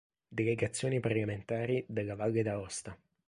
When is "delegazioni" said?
0.29-0.99